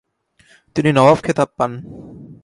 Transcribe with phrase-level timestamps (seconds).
[0.75, 1.71] তিনি নওয়াব খেতাব পান।